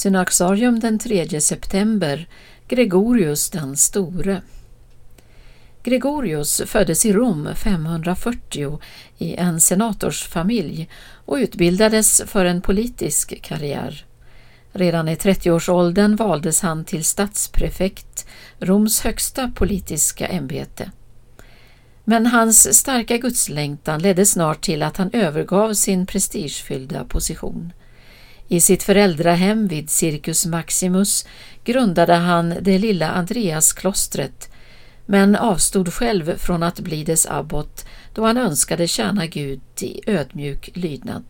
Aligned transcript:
Synaxarium 0.00 0.80
den 0.80 0.98
3 0.98 1.40
september, 1.40 2.28
Gregorius 2.68 3.50
den 3.50 3.76
store. 3.76 4.42
Gregorius 5.82 6.62
föddes 6.66 7.06
i 7.06 7.12
Rom 7.12 7.48
540 7.56 8.80
i 9.18 9.34
en 9.34 9.60
senatorsfamilj 9.60 10.88
och 11.24 11.34
utbildades 11.34 12.22
för 12.26 12.44
en 12.44 12.60
politisk 12.60 13.42
karriär. 13.42 14.04
Redan 14.72 15.08
i 15.08 15.14
30-årsåldern 15.14 16.16
valdes 16.16 16.60
han 16.60 16.84
till 16.84 17.04
statsprefekt, 17.04 18.26
Roms 18.58 19.00
högsta 19.00 19.50
politiska 19.54 20.26
ämbete. 20.26 20.90
Men 22.04 22.26
hans 22.26 22.78
starka 22.78 23.16
gudslängtan 23.16 24.02
ledde 24.02 24.26
snart 24.26 24.60
till 24.60 24.82
att 24.82 24.96
han 24.96 25.10
övergav 25.12 25.74
sin 25.74 26.06
prestigefyllda 26.06 27.04
position. 27.04 27.72
I 28.52 28.60
sitt 28.60 28.82
föräldrahem 28.82 29.68
vid 29.68 29.90
Circus 29.90 30.46
Maximus 30.46 31.26
grundade 31.64 32.14
han 32.14 32.54
det 32.60 32.78
lilla 32.78 33.10
Andreasklostret 33.10 34.50
men 35.06 35.36
avstod 35.36 35.92
själv 35.92 36.38
från 36.38 36.62
att 36.62 36.80
bli 36.80 37.04
dess 37.04 37.26
abbot 37.26 37.86
då 38.14 38.26
han 38.26 38.36
önskade 38.36 38.88
tjäna 38.88 39.26
Gud 39.26 39.60
i 39.80 40.00
ödmjuk 40.06 40.70
lydnad. 40.74 41.24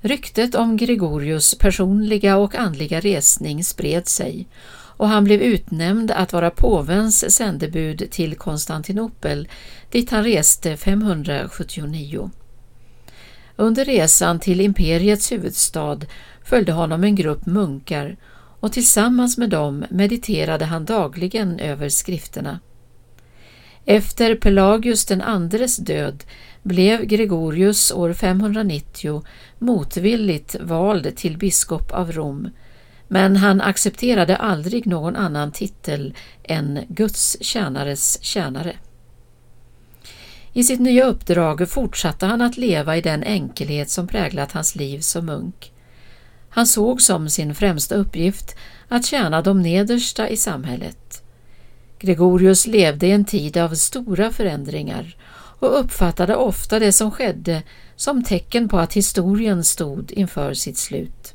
Ryktet 0.00 0.54
om 0.54 0.76
Gregorius 0.76 1.54
personliga 1.58 2.36
och 2.36 2.54
andliga 2.54 3.00
resning 3.00 3.64
spred 3.64 4.08
sig 4.08 4.46
och 4.74 5.08
han 5.08 5.24
blev 5.24 5.40
utnämnd 5.42 6.10
att 6.10 6.32
vara 6.32 6.50
påvens 6.50 7.34
sändebud 7.34 8.10
till 8.10 8.36
Konstantinopel 8.36 9.48
dit 9.90 10.10
han 10.10 10.24
reste 10.24 10.76
579. 10.76 12.30
Under 13.56 13.84
resan 13.84 14.40
till 14.40 14.60
imperiets 14.60 15.32
huvudstad 15.32 16.00
följde 16.44 16.72
honom 16.72 17.04
en 17.04 17.14
grupp 17.14 17.46
munkar 17.46 18.16
och 18.60 18.72
tillsammans 18.72 19.38
med 19.38 19.50
dem 19.50 19.84
mediterade 19.90 20.64
han 20.64 20.84
dagligen 20.84 21.58
över 21.58 21.88
skrifterna. 21.88 22.60
Efter 23.84 24.34
Pelagius 24.34 25.04
den 25.04 25.22
andres 25.22 25.76
död 25.76 26.24
blev 26.62 27.04
Gregorius 27.04 27.92
år 27.92 28.12
590 28.12 29.22
motvilligt 29.58 30.56
vald 30.60 31.16
till 31.16 31.38
biskop 31.38 31.92
av 31.92 32.12
Rom, 32.12 32.50
men 33.08 33.36
han 33.36 33.60
accepterade 33.60 34.36
aldrig 34.36 34.86
någon 34.86 35.16
annan 35.16 35.52
titel 35.52 36.14
än 36.42 36.80
Guds 36.88 37.36
tjänares 37.40 38.22
tjänare. 38.22 38.76
I 40.56 40.64
sitt 40.64 40.80
nya 40.80 41.04
uppdrag 41.04 41.68
fortsatte 41.68 42.26
han 42.26 42.42
att 42.42 42.56
leva 42.56 42.96
i 42.96 43.00
den 43.00 43.22
enkelhet 43.22 43.90
som 43.90 44.06
präglat 44.06 44.52
hans 44.52 44.76
liv 44.76 45.00
som 45.00 45.26
munk. 45.26 45.72
Han 46.48 46.66
såg 46.66 47.02
som 47.02 47.28
sin 47.28 47.54
främsta 47.54 47.94
uppgift 47.94 48.56
att 48.88 49.06
tjäna 49.06 49.42
de 49.42 49.62
nedersta 49.62 50.28
i 50.28 50.36
samhället. 50.36 51.22
Gregorius 51.98 52.66
levde 52.66 53.06
i 53.06 53.10
en 53.10 53.24
tid 53.24 53.56
av 53.56 53.74
stora 53.74 54.30
förändringar 54.30 55.16
och 55.58 55.80
uppfattade 55.80 56.36
ofta 56.36 56.78
det 56.78 56.92
som 56.92 57.10
skedde 57.10 57.62
som 57.96 58.24
tecken 58.24 58.68
på 58.68 58.78
att 58.78 58.94
historien 58.94 59.64
stod 59.64 60.12
inför 60.12 60.54
sitt 60.54 60.78
slut. 60.78 61.34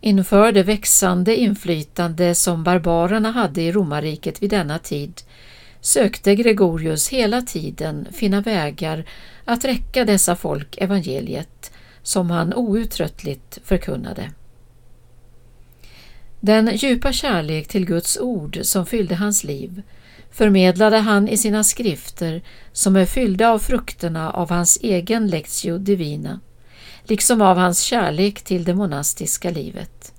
Inför 0.00 0.52
det 0.52 0.62
växande 0.62 1.36
inflytande 1.36 2.34
som 2.34 2.64
barbarerna 2.64 3.30
hade 3.30 3.62
i 3.62 3.72
romarriket 3.72 4.42
vid 4.42 4.50
denna 4.50 4.78
tid 4.78 5.22
sökte 5.84 6.34
Gregorius 6.34 7.08
hela 7.08 7.42
tiden 7.42 8.08
finna 8.12 8.40
vägar 8.40 9.04
att 9.44 9.64
räcka 9.64 10.04
dessa 10.04 10.36
folk 10.36 10.78
evangeliet 10.78 11.72
som 12.02 12.30
han 12.30 12.54
outtröttligt 12.54 13.58
förkunnade. 13.64 14.30
Den 16.40 16.76
djupa 16.76 17.12
kärlek 17.12 17.68
till 17.68 17.86
Guds 17.86 18.18
ord 18.18 18.58
som 18.62 18.86
fyllde 18.86 19.14
hans 19.14 19.44
liv 19.44 19.82
förmedlade 20.30 20.98
han 20.98 21.28
i 21.28 21.36
sina 21.36 21.64
skrifter 21.64 22.42
som 22.72 22.96
är 22.96 23.06
fyllda 23.06 23.48
av 23.48 23.58
frukterna 23.58 24.30
av 24.30 24.50
hans 24.50 24.78
egen 24.82 25.26
lectio 25.26 25.78
divina, 25.78 26.40
liksom 27.02 27.42
av 27.42 27.56
hans 27.56 27.80
kärlek 27.80 28.42
till 28.42 28.64
det 28.64 28.74
monastiska 28.74 29.50
livet. 29.50 30.12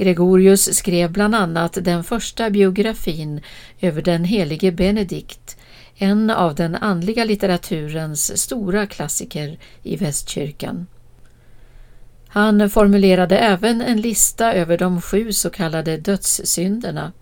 Gregorius 0.00 0.74
skrev 0.76 1.12
bland 1.12 1.34
annat 1.34 1.78
den 1.84 2.04
första 2.04 2.50
biografin 2.50 3.40
över 3.80 4.02
den 4.02 4.24
helige 4.24 4.72
Benedikt, 4.72 5.56
en 5.96 6.30
av 6.30 6.54
den 6.54 6.74
andliga 6.74 7.24
litteraturens 7.24 8.42
stora 8.42 8.86
klassiker 8.86 9.58
i 9.82 9.96
västkyrkan. 9.96 10.86
Han 12.28 12.70
formulerade 12.70 13.38
även 13.38 13.80
en 13.80 14.00
lista 14.00 14.52
över 14.52 14.78
de 14.78 15.00
sju 15.00 15.32
så 15.32 15.50
kallade 15.50 15.96
dödssynderna 15.96 17.12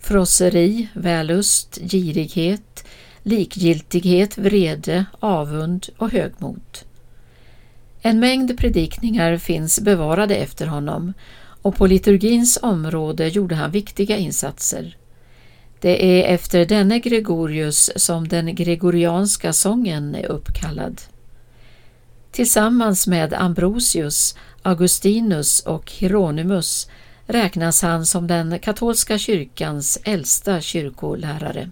frosseri, 0.00 0.88
vällust, 0.92 1.78
girighet, 1.90 2.84
likgiltighet, 3.22 4.38
vrede, 4.38 5.04
avund 5.20 5.86
och 5.96 6.12
högmod. 6.12 6.78
En 8.02 8.20
mängd 8.20 8.58
predikningar 8.58 9.36
finns 9.36 9.80
bevarade 9.80 10.36
efter 10.36 10.66
honom 10.66 11.12
och 11.68 11.76
på 11.76 11.86
liturgins 11.86 12.58
område 12.62 13.28
gjorde 13.28 13.54
han 13.54 13.70
viktiga 13.70 14.16
insatser. 14.16 14.96
Det 15.80 16.20
är 16.20 16.34
efter 16.34 16.64
denne 16.66 16.98
Gregorius 16.98 17.90
som 17.96 18.28
den 18.28 18.54
gregorianska 18.54 19.52
sången 19.52 20.14
är 20.14 20.26
uppkallad. 20.26 21.00
Tillsammans 22.30 23.06
med 23.06 23.34
Ambrosius, 23.34 24.36
Augustinus 24.62 25.60
och 25.60 25.92
Hieronymus 25.92 26.88
räknas 27.26 27.82
han 27.82 28.06
som 28.06 28.26
den 28.26 28.58
katolska 28.58 29.18
kyrkans 29.18 29.98
äldsta 30.04 30.60
kyrkolärare. 30.60 31.70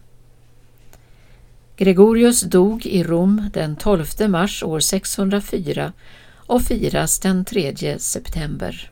Gregorius 1.77 2.41
dog 2.41 2.87
i 2.87 3.03
Rom 3.03 3.51
den 3.53 3.77
12 3.77 4.07
mars 4.28 4.63
år 4.63 4.81
604 4.81 5.93
och 6.34 6.63
firas 6.63 7.19
den 7.19 7.45
3 7.45 7.99
september. 7.99 8.91